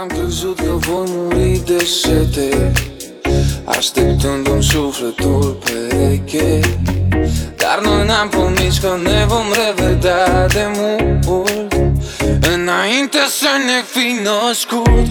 [0.00, 2.72] Am crezut că voi muri de sete
[3.64, 6.60] Așteptându-mi sufletul pereche
[7.56, 11.72] Dar noi n-am promis că ne vom revedea de mult
[12.54, 15.08] Înainte să ne fi născut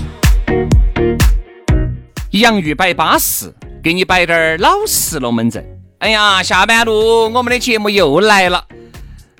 [2.29, 5.63] 洋芋摆巴适，给你摆点儿老实龙门阵。
[5.99, 8.65] 哎呀，下班路，我们的节目又来了。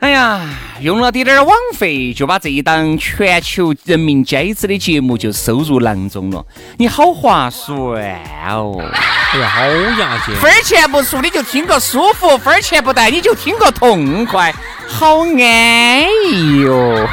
[0.03, 0.41] 哎呀，
[0.81, 6.45] 用了点点网费，就把这一档全球人民皆知的节目就收入囊中了。
[6.77, 8.83] 你好划算哦！
[9.31, 9.61] 哎呀，好
[10.01, 10.35] 牙尖！
[10.35, 14.53] 分儿钱不出你就听个舒服，分儿钱不带你就听个痛快，
[14.89, 17.07] 好安逸哟、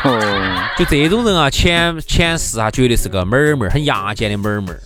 [0.76, 4.80] 就这种人啊，前前世啊，绝对是个妹儿妹儿，很牙尖的妹儿妹儿。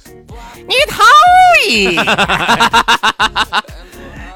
[0.68, 1.02] 你讨
[1.70, 2.04] 厌！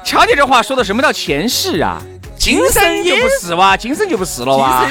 [0.03, 2.01] 瞧你这话说的什么叫前世啊？
[2.39, 4.87] 今生就不是哇，精神就不是了哇！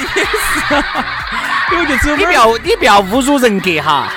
[1.72, 4.12] 因为就只有你不，要你不要侮辱人格哈！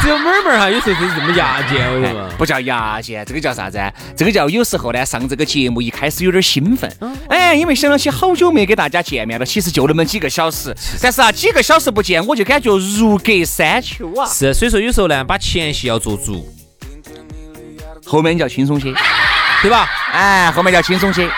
[0.00, 2.28] 只有妹儿妹儿哈，有时候就是这么牙尖，我跟你说。
[2.38, 3.80] 不叫牙尖，这个叫啥子？
[4.16, 6.90] 这个叫有时候呢，上这个节目一开始有点兴奋，
[7.28, 14.26] 哎，因为想到起好久没给大家见面了，其实就那么几个小时，但是啊，几个小时不见，我就感觉如隔三秋啊。
[14.26, 16.48] 是，所以说有时候呢，把前戏要做足，
[18.06, 18.92] 后面叫轻松些，
[19.62, 19.88] 对吧？
[20.12, 21.28] 哎，后面叫轻松些。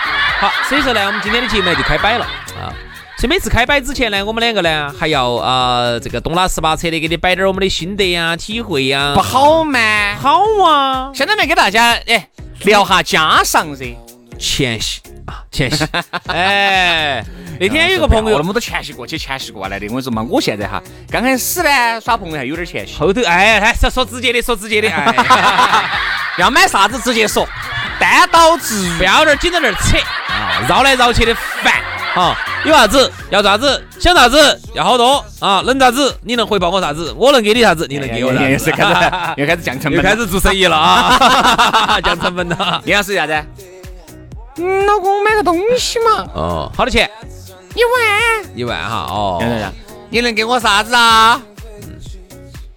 [0.41, 2.25] 好，所以说呢，我们今天的节目就开摆了
[2.59, 2.73] 啊。
[3.15, 9.13] 所以每次开摆之前呢，我们两个呢还要啊、这个东拉十八扯的给你摆点儿我们的心得呀、体会呀。
[9.13, 9.79] 不好吗？
[10.19, 12.27] 好啊，现在来给大家哎
[12.61, 13.95] 聊下家常噻。
[14.39, 15.85] 前戏啊，前戏。
[16.25, 17.23] 哎，
[17.59, 20.81] 那天有个朋友那么多前戏过去前戏过来的，我跟你说嘛，我现在哈
[21.11, 25.85] 刚开始呢耍朋友还有点前戏，后头哎，哎，说说直接的，说直接的，哎，
[26.41, 27.47] 要买啥子直接说，
[28.01, 29.03] 单刀直入不。
[29.03, 29.97] 要在这儿紧在那儿扯
[30.27, 31.73] 啊，绕来绕去的烦
[32.15, 32.35] 啊！
[32.65, 38.45] 有啥子要啥子，想啥子要好多啊，能咋子你能回报我啥子，我能给你啥子，你能给我啥子。
[38.51, 42.81] 又开始又开始降成本，又开始做生意了啊， 降成本了。
[42.83, 43.33] 你要是啥子？
[44.57, 47.09] 嗯，老公买个东西嘛，哦，好多钱？
[47.75, 48.51] 一万。
[48.55, 49.05] 一万哈。
[49.09, 49.41] 哦，
[50.09, 51.41] 你能给我啥子啊？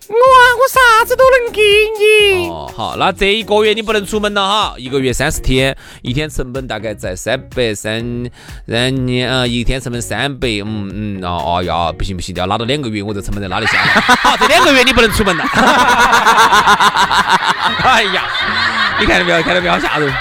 [0.09, 1.62] 我啊，我啥子都能给
[1.98, 2.48] 你。
[2.48, 8.28] 哦，好，那这一个月你不能出门了哈，一个月三十天，一天成本大概在三百三，
[8.69, 13.87] 三年呃，一天成本三百，嗯嗯，哦哦呀，不行不行，要拉到两个月，我这成本在哪里下来。
[14.16, 15.44] 好，这两个月你不能出门了。
[17.84, 18.25] 哎呀，
[19.00, 19.42] 你看到没有？
[19.42, 19.72] 看到没有？
[19.72, 20.12] 好吓人。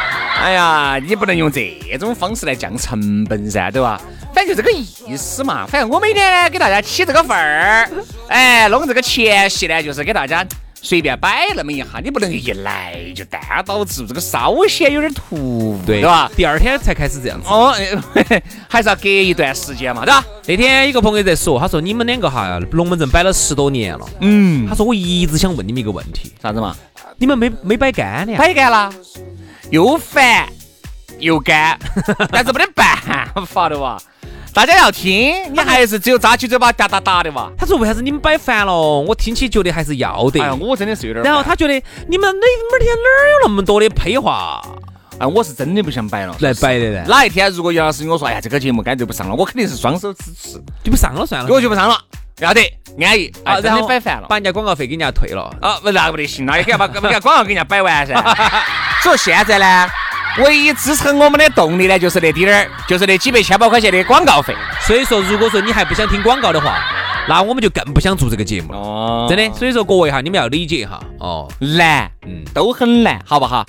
[0.41, 3.99] 哎呀，你不能用这种方式来降成本噻，对吧？
[4.33, 5.65] 反正就这个意思嘛。
[5.65, 7.89] 反正我每天呢给大家起这个份儿，
[8.27, 10.45] 哎，弄这个前戏呢，就是给大家
[10.81, 16.29] 随便摆那么一下，你不能一来就单刀直入，这个稍显有点突兀，对吧？
[16.35, 17.47] 第二天才开始这样子。
[17.47, 17.73] 哦，
[18.15, 20.25] 哎 还是要隔一段时间嘛，对吧？
[20.45, 26.75] 那天一个朋友在说，他说你们两个哈龙门阵摆了十多年了，嗯，他说我一直想问你们一个问题，啥子嘛？
[27.17, 28.35] 你们没没摆干呢？
[28.37, 28.91] 摆干了，
[29.69, 30.47] 又烦
[31.19, 31.79] 又干，
[32.29, 34.01] 但是没得办法的哇。
[34.53, 37.49] 大家要听，你还是只有扎起嘴巴哒哒哒的嘛。
[37.57, 38.71] 他说为啥子你们摆烦了？
[38.71, 40.39] 我听起觉得还是要得。
[40.39, 41.25] 哎呀，我真的是有点。
[41.25, 41.73] 然后他觉得
[42.07, 44.61] 你们哪每天哪儿有那么多的配话
[45.17, 46.35] 哎，我是真的不想摆了。
[46.39, 47.03] 来摆的呢？
[47.07, 51.49] 哪一天如果杨老师跟我说，哎呀，这个节目干脆不上了，我肯定是双手支持，就不上了算了。
[51.51, 51.97] 我就不上了，
[52.39, 52.61] 要得，
[53.01, 53.31] 安逸。
[53.43, 54.27] 啊，然后的摆烦了。
[54.29, 55.49] 把人家广告费给人家退了。
[55.61, 58.13] 啊，不那不得行，那也给把给把广告给人家摆完噻。
[59.01, 59.89] 所以现在呢，
[60.39, 64.55] 唯一支撑我们的动力呢，就是那滴点儿，就是那几百千把块钱的广告费。
[64.81, 66.79] 所以说，如果说你还不想听广告的话，
[67.27, 68.77] 那我们就更不想做这个节目了。
[68.79, 70.99] 哦真的，所以说各位哈，你们要理解哈。
[71.19, 73.65] 哦，难，嗯都很难，好不好？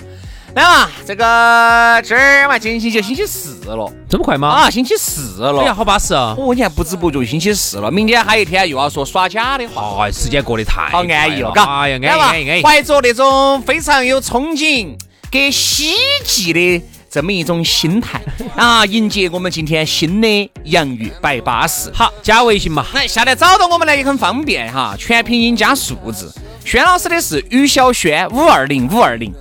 [0.55, 4.47] 来嘛，这个今儿嘛，今天就星期四了这么快吗？
[4.47, 5.61] 啊，星期四了。
[5.61, 6.33] 哎呀，好巴适啊！
[6.37, 11.81] 哦，你还不知不觉星期四了，明天还有一天又要说耍假的话，哎，时间过得太好安逸了，嘎。
[11.81, 12.63] 哎呀，安逸安逸安逸。
[12.63, 14.95] 怀着那种非常有憧憬
[15.35, 15.89] 给喜
[16.23, 18.21] 剧的这么一种心态
[18.55, 21.91] 啊，迎接我们今天新的洋芋摆巴士。
[21.93, 22.85] 好，加微信嘛。
[22.93, 26.33] 来，下来找到我们呢也很方便哈，全拼音加数字。
[26.63, 29.33] 轩老师的是于小轩五二零五二零，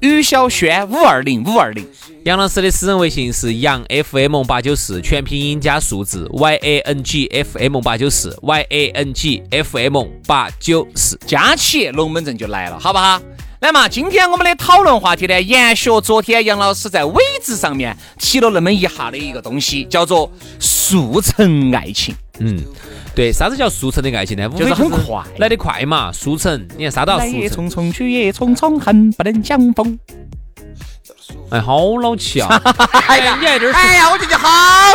[0.00, 1.86] 于小轩五二零五二零。
[2.24, 10.04] 杨老师的私人微信是杨 FM 八九四，全拼音加数字 Y A N G F M 八九四 Y A N G F M
[10.26, 13.20] 八九四，加起龙门阵就来了，好不好？
[13.64, 20.30] 来嘛，今天我们的讨论话题呢，延续昨天杨老师在尾字上面提了那么一下的一个东西，叫做
[20.60, 22.14] 速成爱情。
[22.40, 22.62] 嗯，
[23.16, 24.46] 对，啥子叫速成的爱情呢？
[24.50, 26.68] 就是很快，来得快嘛，速成。
[26.76, 27.32] 你看啥都要速成。
[27.32, 29.98] 来也匆匆，去也匆匆，恨不能相逢。
[31.48, 32.60] 哎，好老气啊！
[33.08, 34.46] 哎呀，你还这儿哎呀，我觉得好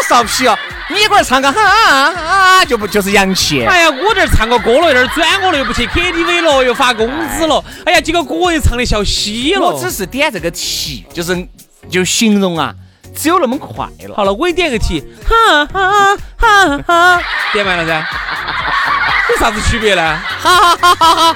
[0.07, 0.55] 臊皮哦！
[0.89, 3.63] 你一会儿唱个哈啊，就不就是洋气？
[3.63, 7.63] 哎呀，我这儿唱个歌了，有点转我了，又不去 KTV 了，又发工资了。
[7.85, 9.61] 哎呀，几个歌又唱的笑嘻了。
[9.61, 11.47] 我只是点这个题，就是
[11.89, 12.73] 就形容啊，
[13.15, 14.15] 只有那么快了。
[14.15, 17.21] 好了，我也点个题，哈哈哈哈，
[17.53, 18.05] 点完了噻。
[19.29, 20.19] 有啥子区别呢？
[20.41, 21.35] 哈哈哈哈哈。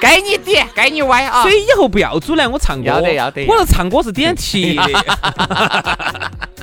[0.00, 1.42] 该你点，该你歪啊！
[1.42, 2.84] 所以以后不要阻拦我唱歌。
[2.84, 3.46] 要得要得。
[3.46, 4.78] 我是唱歌是点题。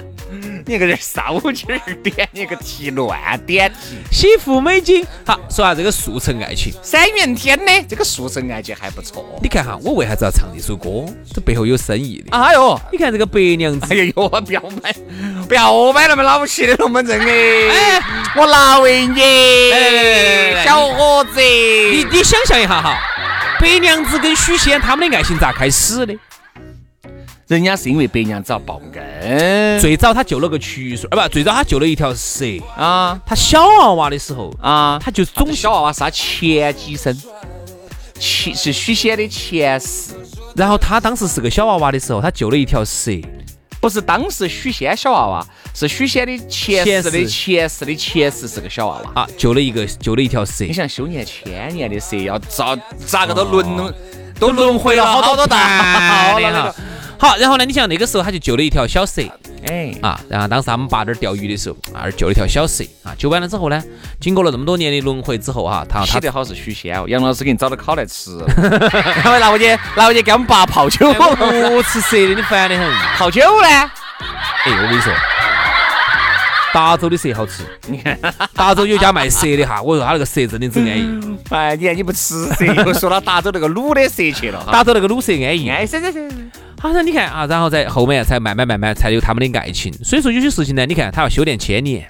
[0.67, 3.97] 你个人少劲儿点你个题乱点题。
[4.11, 5.05] 洗护美金。
[5.25, 6.73] 好，说下这个速成爱情。
[6.81, 9.39] 三元天的这个速成爱情还不错。
[9.41, 11.05] 你看哈，我为啥子要唱这首歌？
[11.33, 12.37] 这背后有深意的。
[12.37, 13.87] 哎呦，你看这个白娘子。
[13.89, 14.93] 哎呦，不要买，
[15.47, 18.01] 不要买那么老气的龙门阵哎！
[18.35, 19.21] 我拿为你，
[20.63, 22.97] 小伙子，你你想象一下哈。
[23.59, 26.15] 白娘子跟许仙他们的爱情咋开始的？
[27.51, 32.45] 人家是因为白娘子要报恩，最早他救了个曲水，啊不，最早他救了一条蛇
[32.77, 33.19] 啊。
[33.25, 37.13] 他小娃娃的时候啊，他就总小娃娃是他前几生，
[38.17, 40.13] 前是许仙的前世。
[40.55, 43.11] 然后他当时是个小娃娃的时候，他救了一条蛇。
[43.81, 50.63] 不是当时许仙小娃娃，是许仙的前世的前世的前世是个小娃娃啊，救了一个救了一条蛇。
[50.63, 53.93] 你想修炼千年的蛇，要咋咋个都轮
[54.39, 56.73] 都轮回了好多代了。
[57.21, 57.63] 好，然后呢？
[57.63, 59.21] 你像那个时候他就救了一条小蛇，
[59.67, 59.95] 哎。
[60.01, 63.79] 啊，然后当时他们爸那儿钓鱼的时候啊，救了一条小蛇啊，救完了之后呢，
[64.19, 68.31] 经过了这么多年的轮回之后哈，他他得好是许仙哦，杨老师给你找到烤来吃，
[69.39, 73.67] 拿回去拿回去给我们爸泡酒，不吃蛇的你烦得很，泡酒呢？
[73.69, 73.91] 哎，
[74.71, 75.13] 我跟你说，
[76.73, 78.17] 达州的蛇好吃，你看
[78.55, 86.31] 达州有家卖蛇的哈，我说他那个蛇真的真安逸，哎，你看你不吃蛇，又说到达州那个卤的蛇去了，达州那个卤蛇安逸，哎，是是是。
[86.81, 89.93] 好像你看啊，然后在后面才慢慢慢慢才有他们的爱情。
[90.03, 92.07] 所以说有些事情呢，你看他要修炼千年，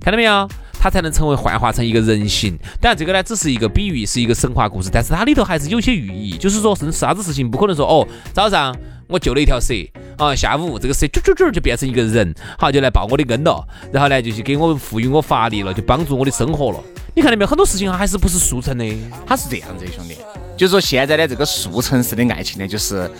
[0.00, 0.48] 看到没有？
[0.80, 2.58] 他才能成为幻化成一个人形。
[2.80, 6.38] 当然这个呢只是一个比喻，是一个神话故事，但是它里头还是有些寓意。
[6.38, 8.74] 就是说，是啥子事情不可能说哦，早上
[9.08, 9.74] 我救了一条蛇
[10.16, 13.62] 啊，下午这个蛇啾啾啾就变成一个人，好就来报我的恩了，
[13.92, 16.82] 然后呢就去给我赋予我法力了，就帮助我的生活了。
[17.14, 17.46] 你看到没有？
[17.46, 18.84] 很多事情还是不是速成的，
[19.26, 20.16] 它是这样子，兄弟。
[20.56, 23.10] 就是说现在的这个速成式的爱情呢，就是。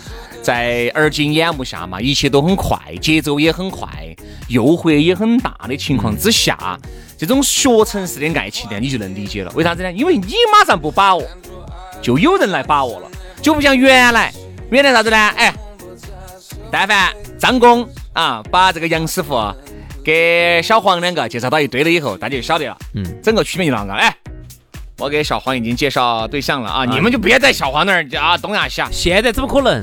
[0.45, 3.89] 在耳今眼目下嘛，一切都很快，节奏也很快，
[4.47, 6.77] 诱惑也很大的情况之下，
[7.17, 9.51] 这种学成式的爱情呢，你就能理解了。
[9.55, 9.91] 为啥子呢？
[9.91, 11.23] 因为你马上不把握，
[11.99, 13.09] 就有人来把握了，
[13.41, 14.31] 就不像原来，
[14.69, 15.17] 原来啥子呢？
[15.17, 15.51] 哎，
[16.69, 19.51] 但凡张工啊，把这个杨师傅
[20.03, 22.77] 给小黄两个介绍到一堆了以后，大家就晓得了。
[22.93, 23.93] 嗯，整个区别就啷个？
[23.93, 24.15] 哎，
[24.99, 28.87] 我给小黄已经介绍对象了啊，你们就别在小黄那儿啊东亚西亚。
[28.91, 29.81] 现在怎么可能？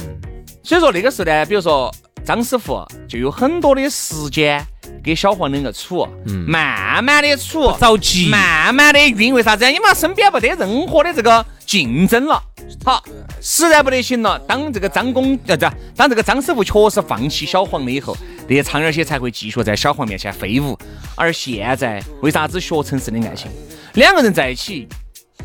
[0.62, 1.92] 所以说那个时候呢，比如说
[2.25, 4.64] 张师傅就有很多的时间
[5.02, 6.07] 给小黄两个处，
[6.47, 9.35] 慢慢的处，着急，慢慢的运。
[9.35, 9.64] 为啥子？
[9.71, 12.40] 因为身边没得任何的这个竞争了。
[12.85, 13.02] 好，
[13.40, 18.16] 实在不得行了，当这个张工呃这当这个张师傅确实放弃小黄了以后，
[18.47, 20.78] 那些苍蝇些才会继续在小黄面前飞舞。
[21.16, 23.50] 而现在为啥子学城市的爱情？
[23.95, 24.88] 两个人在一起，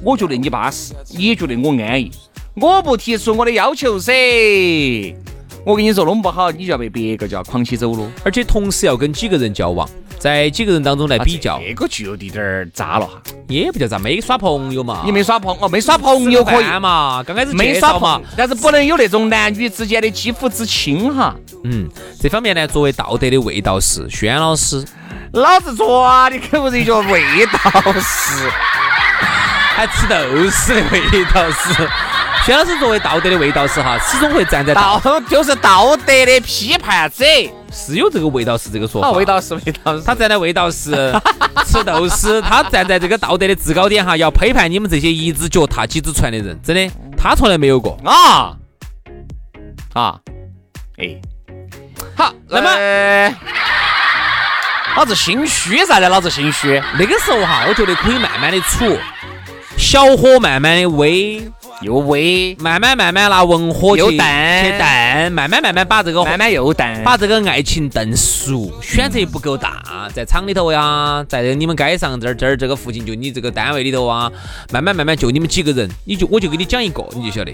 [0.04, 2.12] 我觉得你巴适，你也觉得我安逸。
[2.60, 4.12] 我不提出我的要求噻，
[5.64, 9.88] 我跟你说弄不好，你就要被别个就要狂起走了，而且同时要跟几个人交往，
[10.18, 13.06] 在几个人当中来比较，这个就有点儿渣了。
[13.06, 16.66] 哈，也不叫渣，没耍朋友嘛，你没耍朋哦，没耍朋友可以。
[16.80, 21.88] 嘛，刚开始没耍嘛，但是不能有那种男女之间的肌肤之亲哈，嗯，
[22.20, 24.84] 这方面呢，作为道德的味道是轩老师，
[25.34, 28.50] 老子抓你可不是一个味道是，
[29.78, 31.88] 还吃豆豉的味道是。
[32.48, 37.26] 薛老师作为道德的味道是哈，始终会站在道， 就是道德的批判者，
[37.74, 39.12] 是有这个味道是这个说法。
[39.12, 41.14] 味道是味道，他站在味道是
[41.68, 48.00] 吃豆豉，他站在这个道德的制高点哈，要批判你们这些一只脚踏几只船的人，真的，他从来没有过。
[48.06, 48.56] 啊。
[49.92, 50.18] 啊，
[51.00, 51.20] 哎，
[52.16, 53.36] 好，那么么
[54.96, 56.08] 老子心虚啥的？
[56.08, 58.98] 老子心虚，那个时候哈，我觉得可以慢慢的处，
[59.78, 61.44] 小火慢慢的煨，
[61.82, 74.32] 又喂，慢慢慢慢拿文火去又炖去炖，慢慢慢慢把这个慢慢又炖，把这个爱情炖熟，选择不够大，在厂里头呀，在你们街上这儿这儿这个附近，就你这个单位里头啊，
[74.72, 77.54] 慢慢慢慢就你们几个人，你就我就给你讲一个，你就晓得，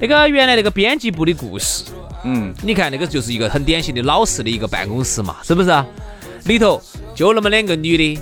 [0.00, 1.84] 那个原来那个编辑部的故事，
[2.24, 5.86] 嗯，你看那个就是一个很典型的老式的一个办公室嘛，是不是啊？
[6.46, 6.82] 里头
[7.14, 8.20] 就那么两个女的。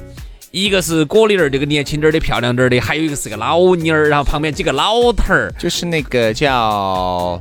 [0.53, 7.41] 一个是果粒儿，这个年轻点儿的、漂亮点儿的，还有一个是个老妮儿，然后旁边几个老头儿，就是那个叫，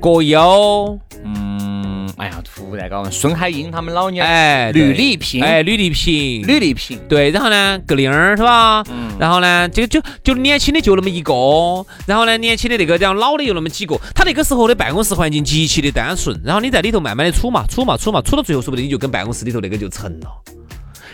[0.00, 5.42] 葛优，嗯，哎呀，突然搞孙海英他们老娘，哎，吕丽萍。
[5.44, 8.82] 哎，吕丽萍，吕丽萍，对，然后呢，葛玲儿是吧？
[8.88, 9.10] 嗯。
[9.18, 11.34] 然后呢，就就就年轻的就那么一个，
[12.06, 13.94] 然后呢，年轻的那个，然后老的又那么几个。
[14.14, 20.28] 他那个时候的办公室环境极其的单纯，然后你在里头慢慢的处嘛，处嘛，处嘛，处到最后，说不定你就跟办公室里头那个就成了。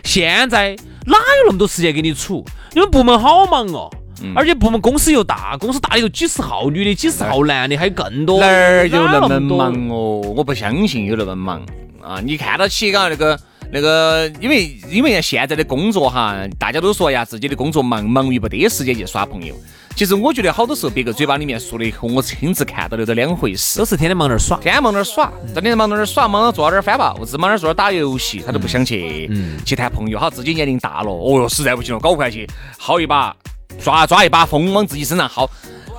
[0.07, 2.45] 现在哪有那么多时间给你处？
[2.73, 3.91] 你们部门好忙哦。
[4.23, 8.41] 嗯而且部门公司又大，公司大里头几十号女的，几十号男的，还有更多。
[8.41, 10.23] 哪儿有那么忙哦？
[10.35, 11.61] 我不相信有那么忙
[12.03, 12.19] 啊！
[12.25, 13.39] 你看到起嘎那个
[13.73, 19.55] 那个，因为因为现在的工作哈，大家都说呀，自己的工作忙忙于不得时间去耍朋友。
[19.95, 23.85] 其实我觉得好多时候别个嘴巴里面说的和我亲自看到的都两回事都。
[23.85, 24.59] 是天天忙那儿耍。
[24.59, 29.31] 天天忙那儿耍，真的忙那儿耍，忙那儿坐那儿翻报纸，忙那儿坐那儿打游戏，他都不想去，
[29.65, 30.19] 去谈朋友。
[30.19, 32.47] 好，自己年龄大了，哦哟，实在不行了，搞不下去，
[32.79, 33.35] 薅一把，
[33.83, 35.49] 抓抓一把风往自己身上薅。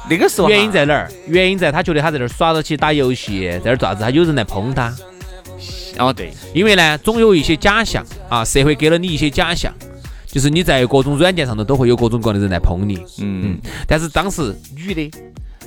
[0.10, 1.12] 那个时候原因在哪儿？
[1.28, 4.94] 原因在他觉得他在那儿耍到起打游戏，在那儿咋子，他有人来捧他。
[5.98, 9.74] 哦对，因为呢，总有一些假象啊，社会给了你一些假象，
[10.26, 12.96] 就是你在各种软件上头都会有各种各样的人来捧你。
[13.20, 13.58] 嗯嗯。
[13.88, 15.12] 但是当时女的，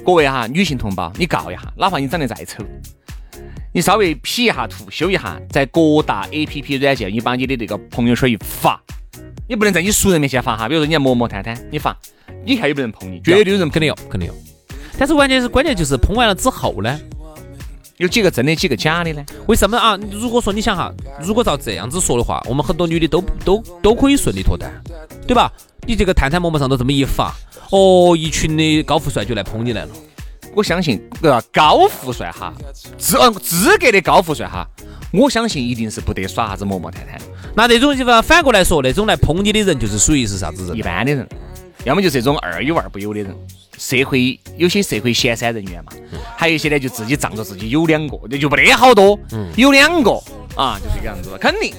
[0.04, 2.64] 各位哈，女性同胞，你告一下，哪怕你长得再丑，
[3.72, 8.80] 你稍微 P 一下图，修一下，在各大 A P P 软件，你把你的那个朋友圈一发，
[9.48, 11.96] 你不能在你熟人面前发哈，比如说你要磨磨探探，你发，
[12.44, 13.20] 你看有没有人捧你？
[13.20, 14.34] 绝对有人捧肯定有，肯定有。
[14.98, 17.00] 但是关键是关键就是捧完了之后呢，
[18.00, 19.22] 有几个真的，几个假的呢？
[19.46, 19.94] 为什么啊？
[20.10, 20.90] 如果说你想哈，
[21.22, 24.72] 如果照这样子说的话，我们很多女的都都都可以顺利脱单，
[25.26, 25.52] 对吧？
[25.86, 27.36] 你这个探探陌陌上头这么一发，
[27.70, 29.90] 哦，一群的高富帅就来捧你来了。
[30.54, 32.54] 我相信，呃，高富帅哈，
[32.96, 34.66] 资呃资格的高富帅哈，
[35.12, 40.82] 我相信一定是不得耍啥子陌陌探探的，那这种地方反过来说，那种来捧你的人就是属于是啥子人一？
[40.82, 41.28] 般的人，
[41.84, 43.36] 要么就是这种二有二不有的人。
[43.80, 45.90] 社会有些社会闲散人员嘛，
[46.36, 49.18] 还有一些呢就自己仗着自己有两个，那就没得好多，
[49.56, 50.10] 有两个
[50.54, 51.72] 啊，就这个样子，肯定。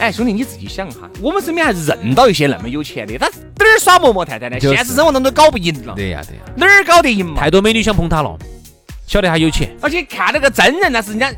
[0.00, 4.58] 哎，兄弟，你自己想哈，我们身边还认到一些那么有钱的，他哪儿耍陌陌探探呢？
[4.58, 7.40] 就是现实生活当中都搞不赢了，对呀对呀，哪儿搞得赢嘛？
[7.40, 8.36] 太多美女想捧他了，
[9.06, 9.70] 晓得他有钱。
[9.80, 11.32] 而且看那个真人，那是人家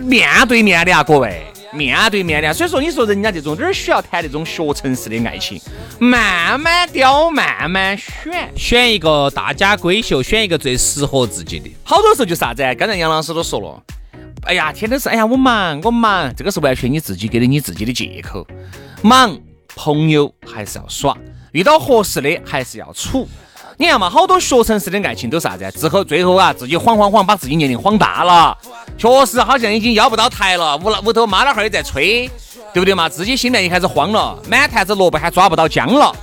[0.00, 1.42] 面对面的啊，各位，
[1.72, 2.52] 面对面的啊。
[2.52, 5.60] 所以说，你说人家这种哪儿需要谈那种学城市的爱情？
[5.98, 8.50] 慢慢雕，慢慢选。
[8.56, 11.70] 选一个大家闺秀，选一个最适合自己的。
[11.82, 12.74] 好多时候就啥子啊？
[12.74, 13.82] 刚才杨老师都说了，
[14.42, 18.46] 哎呀，天天是哎呀，我忙，我忙，这个是完全你自己给的你自己的借口。
[19.02, 19.38] 忙，
[19.74, 21.16] 朋友还是要耍，
[21.52, 23.28] 遇到合适的还是要处。
[23.82, 25.70] 你看嘛，好多学生式的爱情都是啥子啊？
[25.72, 28.56] 之后最后啊，自己晃晃晃，把自己年龄晃大了，
[28.96, 32.30] 确实好像已经要不到台了，屋屋头妈老汉儿也在催，
[32.72, 33.08] 对不对嘛？
[33.08, 36.14] 自己心里面也开始慌了，满坛子萝卜还抓不到姜了。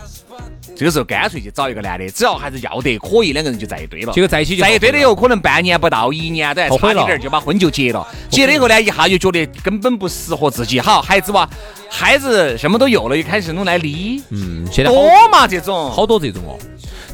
[0.73, 4.13] 这个时候干脆去找一个男的，只要还是要得可以，两个人就在一堆了。
[4.13, 8.07] 结果在一起就在一堆了以后，可能半年不到，一年都还差一点儿就把婚就结了。
[8.29, 10.79] 结了以后呢，一下就觉得根本不适合自己。
[10.79, 11.45] 好，孩子哇，
[11.89, 15.91] 孩子什么都有了，又开始弄来离，嗯，现在好多嘛这种。
[15.91, 16.55] 好多这种哦。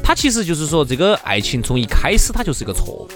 [0.06, 3.08] 他其实就是说，这个爱情从一开始它就是一个错误，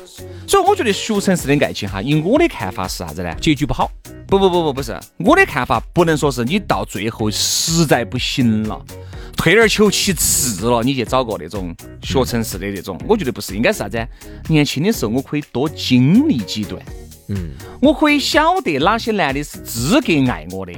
[0.44, 3.32] 所以我觉得学城市的爱情哈，以我的看法是啥子呢？
[3.40, 3.88] 结局不好。
[4.26, 8.84] 不不不不不是，我的看法不能说是你到最后实在不行了，
[9.36, 14.04] 退而求其次了，你去找个那种学城市的那种，我觉得不是，应该是啥子？
[14.48, 16.82] 年轻的时候我可以多经历几段，
[17.28, 20.72] 嗯，我可以晓得哪些男的是资格爱我的，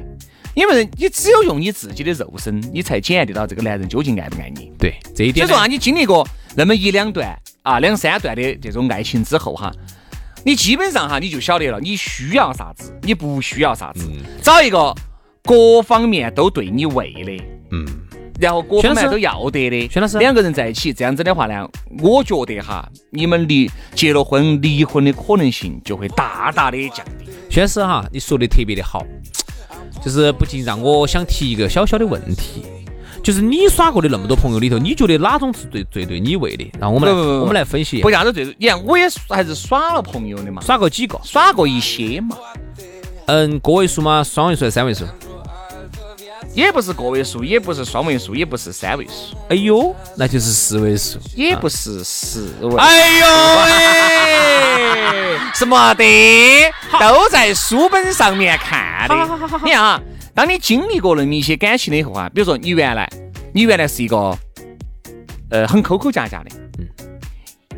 [0.55, 4.71] 因为你只有用你自己的肉身，你才检验得到这个男人究竟爱不爱你。
[4.79, 9.73] 对，这一点所以说啊，你经历过那么一两段啊、两三段的这种爱情之后哈，
[10.45, 14.07] 你基本上哈你就晓得了，你需要啥子，你不需要啥子，
[14.43, 14.95] 找一个
[15.43, 17.87] 各方面都对你位的，嗯，
[18.41, 21.69] 然后各方面都要得的，薛老师两个人在一起这样子的话呢，
[22.01, 27.31] 我觉得哈，你们离结了婚离婚的可能性就会大大的降低。
[27.49, 29.07] 薛老师哈，你说的特别的好，
[30.05, 32.65] 就是不禁让我想提一个小小的问题，
[33.23, 36.71] 就是你耍过的那么多朋友里头，你觉得哪种是最最对你胃的？
[36.81, 41.19] 然后我们来我们来分析不啥子最，你看我也还是耍了朋友的嘛，耍过几个？
[41.23, 42.37] 耍过一些嘛，
[43.27, 44.25] 嗯，个位数吗？
[44.25, 45.05] 双位数还是三位数？
[46.55, 51.19] 也不是个位数，也不是双位数，也不是三位数，哎呦，那就是四位数。
[51.35, 52.77] 也不是四位。
[52.77, 53.27] 哎呦
[53.65, 54.69] 喂！
[55.63, 59.15] 是没得，都在书本上面看的。
[59.65, 60.03] 你看啊，
[60.35, 63.09] 当你经历过那么一些感情的以后啊，比如说你原来，
[63.55, 64.37] 你原来是一个，
[65.51, 66.51] 呃，很抠抠夹夹的，
[66.81, 66.87] 嗯，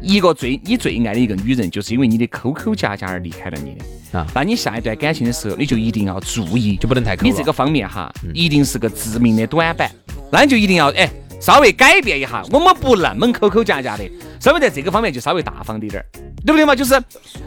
[0.00, 4.18] 一个最你最爱的一个女人，就是因为你的抠抠夹夹而离开了你的。
[4.18, 4.26] 啊。
[4.34, 9.90] 那你下一段感情的时候，你就一定要注意，就不能太抠你这个方面哈，一定是个致命的短板。
[10.32, 11.06] 那你就一定要哎，
[11.44, 14.10] 稍微改变一下，我们不那么抠抠夹夹的，
[14.40, 16.06] 稍微在这个方面就稍微大方滴点儿，
[16.42, 16.74] 对不对嘛？
[16.74, 16.98] 就是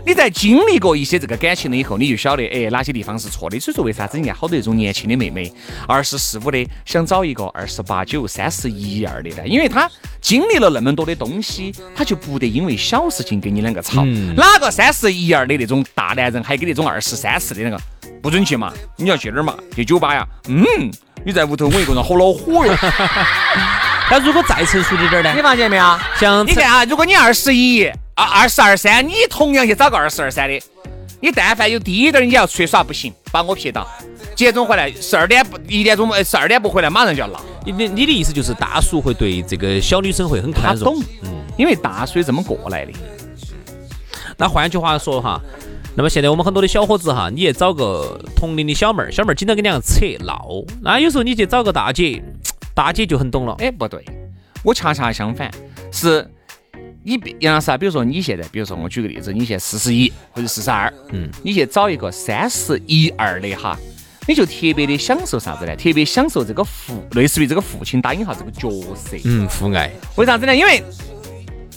[0.06, 3.60] 你在经历过一些这个感情了以后，你就晓得哎哪些地方是错的。
[3.60, 5.52] 所以说为啥子你看好多那种年轻的妹妹，
[5.88, 9.48] 二十四五的想找一个二十八九、三十一二的呢？
[9.48, 9.90] 因为她
[10.22, 14.06] 经历了那么多的东西，她就不得因为小事情跟你两个吵。
[14.36, 17.82] 哪个三十一二的那种大男人，还跟那种二十三四的那个
[18.22, 18.72] 不准去嘛？
[18.96, 19.56] 你要去哪儿嘛？
[19.76, 20.24] 去酒吧呀？
[20.48, 20.64] 嗯，
[21.26, 22.78] 你在屋头我一个人好恼火哟。
[24.12, 25.42] 那如果再成熟一点呢你？
[25.42, 26.00] 发现没有？
[26.20, 30.60] 像你看啊，如果你二十一、啊二十二三，你同样去找个二十二三的，
[31.22, 33.88] 你但凡有低一点儿，你要出去耍不行，把我撇到。
[34.36, 34.92] 几点钟回来？
[34.92, 37.42] 十二点不一点钟，呃，十二点不回来，马上就要闹。
[37.66, 42.94] 你的你的意思就是大叔会对这个小女生会很宽容他懂，，因为大叔这么过来的。
[44.38, 45.42] 那换句话说哈，
[45.96, 50.48] 那么现在我们很多的小伙子哈，你去找个同龄的小妹儿，小妹儿经常跟你两个扯闹，
[50.82, 52.24] 那有时候你去找个大姐，
[52.78, 53.56] 大姐就很懂了。
[53.58, 54.06] 哎，不对，
[54.64, 55.50] 我恰恰相反，
[55.92, 56.24] 是
[57.04, 63.76] 你比杨老师啊，比如说你现在，比如说我举个例子，你现在四十一或者四十二，嗯，你去找一个三十一二的哈，
[64.28, 65.76] 你就特别的享受啥子呢？
[65.76, 69.18] 特别享受这个父，类似于这个父亲打引号这个角色。
[69.26, 69.92] 嗯，父爱。
[70.16, 70.56] 为啥子呢？
[70.56, 70.84] 因为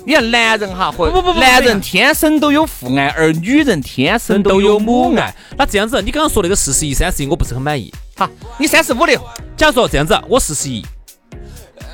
[0.05, 5.35] 你看男人哈，不不不男人天生都有父爱，而女人天生都有母爱。。
[5.57, 7.91] 那这样子，你刚刚说那个四十一、三十一，我不是很满意。
[8.21, 9.19] 好，你三十五的，
[9.57, 10.85] 假如说这样子，我四十一，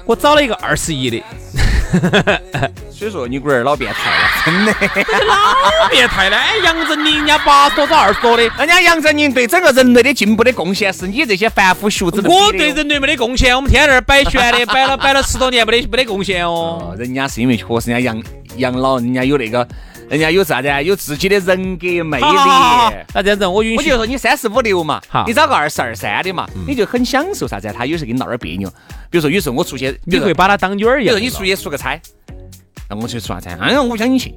[0.04, 1.22] 我找了一个二十一的，
[2.90, 4.72] 所以说你龟儿老变态了，真的。
[5.24, 6.36] 老变态了？
[6.36, 16.90] 哎，杨振宁人家八十多找二十多的，人家杨振宁对整个人类的进步的贡献，是你这些凡夫俗子我对人类没得贡献，我们天天在那儿摆悬的，摆了摆了十多年，没得没得贡献哦。
[16.90, 18.20] 哦，人家是因为确实人家养
[18.56, 19.64] 养老，人家有那个，
[20.08, 20.80] 人家有啥子啊？
[20.80, 22.24] 有自己的人格魅力。
[23.12, 27.74] 那这样子，我允许我就说你三十五六嘛好，你找个二十二三的嘛，你就很享受啥子啊？
[27.76, 28.68] 他有时候跟你闹点别扭，
[29.10, 31.20] 比如说有时候我出去，你会把他当女儿一样的。
[31.20, 32.00] 比如说你出去出个差，
[32.88, 33.56] 那我出去出啥差？
[33.60, 34.32] 哎呀，我不想你去。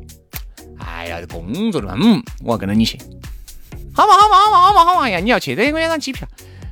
[0.79, 2.97] 哎呀，工作了嘛，嗯，我要跟着你去。
[3.93, 6.27] 好嘛，好嘛，好嘛，好嘛，好嘛，哎呀，你要去，等我买张机票。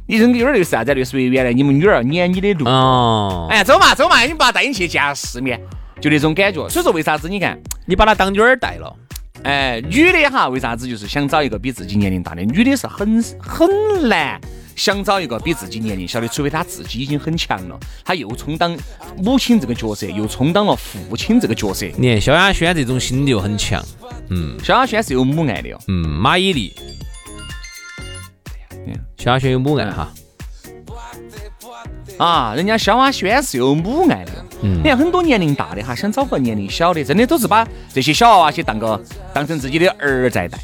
[0.10, 0.94] 你扔有点类似啥子啊？
[0.96, 2.66] 类似于原来你们女儿撵你的路。
[2.66, 5.60] 哦，哎呀，走嘛，走嘛，你爸带你去见下世面，
[6.02, 6.68] 就那种感觉。
[6.70, 8.96] 所以说，为啥子你看，你把她当女儿带了。
[9.44, 12.42] 哎，女的哈，为啥子就是想找一个比自己年龄大的？
[12.44, 13.70] 女的是很很
[14.10, 14.42] 难
[14.76, 18.76] 想找一个比自己年龄小的，除非她自己已经很强了，她又充当
[19.18, 21.86] 母亲这个角色，又充当了父亲这个角色。
[21.98, 23.84] 你看萧亚轩这种心理又很强，
[24.30, 26.74] 嗯萧亚轩是有母爱的哦，嗯，马伊琍，
[29.18, 30.12] 萧亚轩有母爱哈，
[32.18, 34.37] 啊，人家萧亚轩是有母爱的哦。
[34.62, 39.00] 嗯你看很多年龄大的哈，想找个年龄小的，真的都是把这些小娃娃些当个
[39.34, 40.58] 当成自己的儿在带。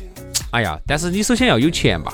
[0.51, 2.13] 哎呀，但是你首先要有钱吧，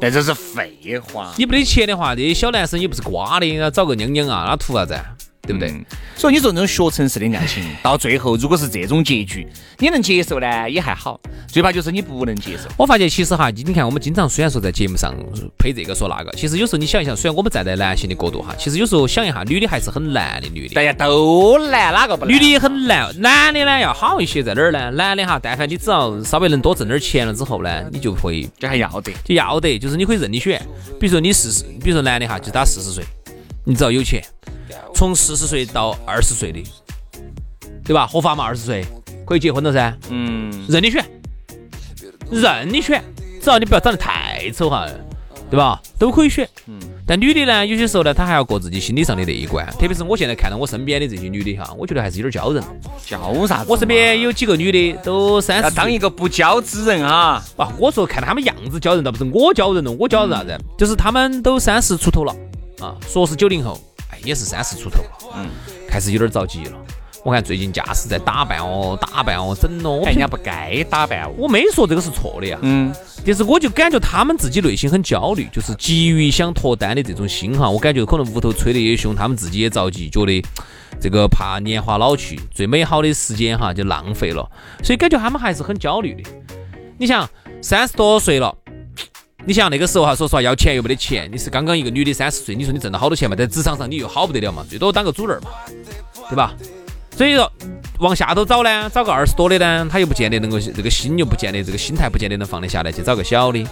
[0.00, 1.32] 但这是废话。
[1.36, 5.04] 你没得钱的话，这些小男生也不是瓜的，要找个娘娘啊，那图啥子啊？
[5.46, 5.70] 对不对？
[5.70, 5.84] 嗯
[6.16, 9.46] 所以你说那种学城市的爱情，到最后如果是这种结局，
[9.78, 12.68] 你能接受呢，也还好；最怕就是你不能接受。
[12.78, 15.12] 我发现其实哈，你看我们经常虽然说在节目上
[15.58, 20.74] 配这个说那个，其实有时候你想一想，虽然我们站在男性的角度哈，其实有时候想一下，女的还是很难的，女的。
[20.74, 22.32] 大家都难，哪个不难？
[22.32, 24.90] 女的也很难，男的呢要好一些，在哪儿呢？
[24.92, 29.12] 男的哈，但凡你只要稍微能多挣点钱了之后呢，你就会这还要得。
[29.24, 30.62] 就要得，就是你可以任你选。
[31.00, 33.04] 比如说你四十，比如说男的哈，就打四十岁，
[33.64, 34.24] 你只要有钱，
[34.94, 36.62] 从四十岁到二十岁的，
[37.84, 38.06] 对吧？
[38.06, 38.84] 合法嘛，二十岁
[39.26, 41.04] 可以结婚了噻，嗯，任你选，
[42.30, 43.02] 任你选，
[43.42, 44.86] 只要你不要长得太丑哈，
[45.50, 45.80] 对吧？
[45.98, 46.48] 都可以选。
[46.66, 49.66] 嗯但女的呢，有些时候呢，她还要过自己心理上的那一关。
[49.78, 52.64] 特别是我现在看到我身边的这些女的哈，我觉得还是有点骄人。
[53.04, 53.66] 叫啥子？
[53.68, 57.44] 我身边有几个女的都三十，当一个不骄之人啊！
[57.58, 60.58] 啊，我说看她们样子骄人，倒不是我骄人了，我骄人啥子？
[60.78, 62.34] 就是她们都三十出头了
[62.80, 65.48] 啊，说是九零后，哎，也是三十出头了，嗯，
[65.88, 66.72] 开始有点着急了。
[67.24, 71.32] 我看最近驾驶在打扮哦，打扮哦，整哦，我人家不该打扮哦。
[71.38, 80.44] 我没说这个是错的呀，嗯，但是我就感觉他们自己内心很焦虑，就是急于想脱单的这种心哈，我感觉可能屋头催得也凶，他们自己也着急，觉得
[81.00, 84.46] 这个怕年华老去，最美好的时间哈就浪费了，
[84.82, 86.30] 所以感觉他们还是很焦虑的。
[86.98, 87.26] 你想
[87.62, 88.54] 三十多岁了。
[89.46, 93.36] 你想那个时候哈，说实话要钱又没得钱，你是刚刚一个女的三十岁，你说你挣了好多钱嘛？
[93.36, 94.64] 在职场上你又好不得了嘛？
[94.68, 95.50] 最多当个主任嘛，
[96.30, 96.54] 对吧？
[97.14, 97.50] 所以说
[97.98, 103.62] 往下头找呢，找个二十多的呢，他又不见得能够这个心又不见得这个心态不见得能放得下来，去找个小的。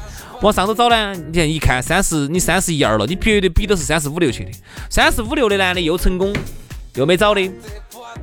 [0.42, 4.50] 往上头找呢，你看一看三十，你三十一二了，你绝对比都是三十五六去的。
[4.90, 6.35] 三十五六的男的又成功
[6.96, 7.50] 又没找的，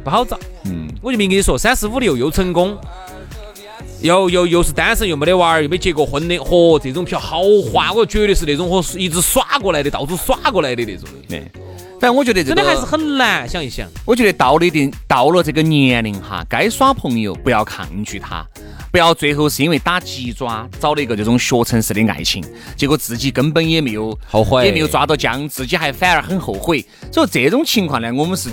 [0.04, 0.40] 不好找。
[0.66, 2.78] 嗯，我就明跟你说，三十五六又成功。
[4.02, 11.10] 又又又是单身，又没得娃儿，又没结过婚的，嚯，这种票好花，我绝对是那种和一直耍过来的，到处耍过来的那种。
[11.28, 11.40] 对，
[12.00, 13.48] 反正我觉得真的还是很难。
[13.48, 18.46] 想一想，我觉得到了一定到了这个年龄哈，该耍朋友不要抗拒他，
[18.90, 22.42] 不要最后是因为打鸡爪找了一个这种学城市的爱情，
[22.78, 26.86] 结果自己根本也没有后悔，也没有抓到姜，自己还反而很后悔。
[27.12, 28.50] 所以这种情况呢，我们是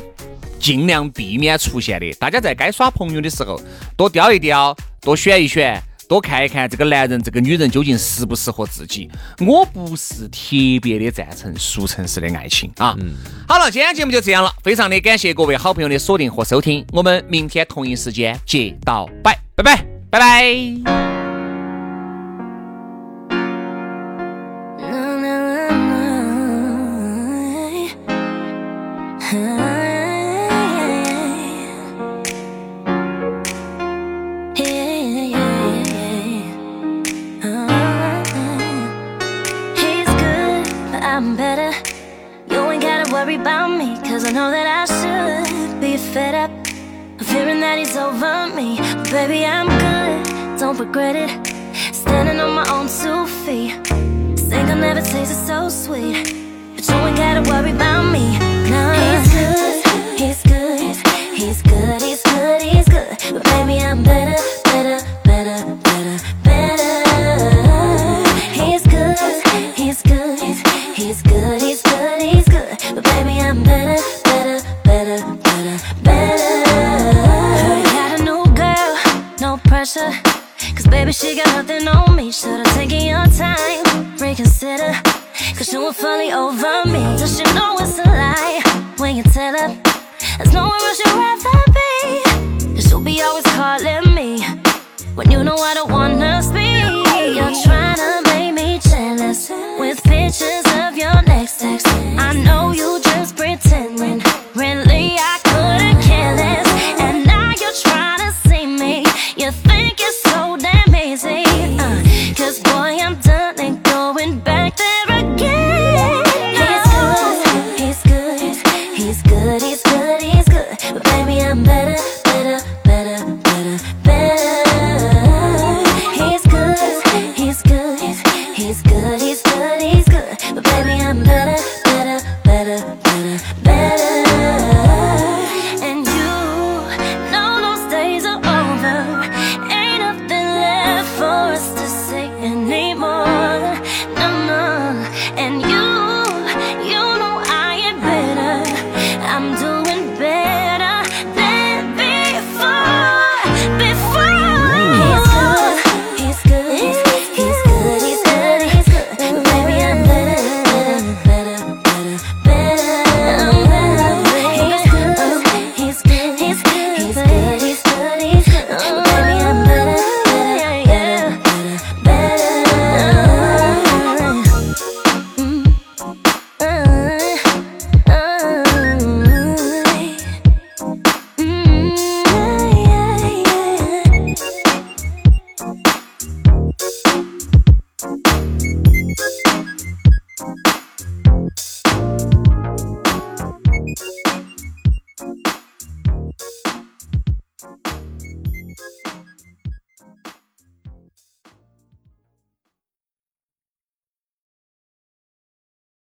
[0.59, 2.13] 尽量避免出现的。
[2.15, 3.61] 大家在该耍朋友的时候，
[3.97, 4.77] 多雕一雕。
[5.07, 9.09] 多选一选，多看一看这个男人、这个女人究竟适不适合自己。
[9.39, 10.41] 我不是特
[10.83, 12.97] 别的赞成熟成式的爱情啊。
[12.99, 13.15] 嗯，
[13.47, 20.43] 好了，今天节目就这样了，非常的感谢各位好朋友的锁定和收听，我们明天同一时间接到拜，拜拜，拜拜。
[20.43, 21.16] Baby,
[71.17, 72.79] he's good, he's good, he's good.
[72.95, 76.57] But baby, I'm better, better, better, better, better
[77.79, 78.99] you got a new girl,
[79.41, 80.13] no pressure.
[80.75, 82.33] Cause baby, she got nothing on me.
[82.33, 84.95] Should've taken your time, reconsider.
[85.57, 87.03] Cause you were fully over me.
[87.19, 88.61] Does she know it's a lie
[88.99, 89.69] when you tell her?
[90.39, 92.81] There's nowhere else you'd rather be.
[92.81, 94.43] She'll be always calling me
[95.15, 96.85] when you know I don't wanna speak.
[97.37, 100.66] You're trying to make me jealous with pictures
[100.97, 101.85] your next ex.
[102.17, 103.06] I know you